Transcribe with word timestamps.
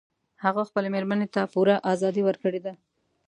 هغه 0.43 0.61
خپلې 0.69 0.87
میرمن 0.95 1.19
ته 1.35 1.41
پوره 1.53 1.75
ازادي 1.93 2.21
ورکړي 2.25 2.59
ده 2.65 2.73